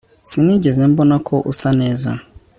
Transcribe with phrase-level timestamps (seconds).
[0.29, 2.09] Sinigeze mbona ko usa neza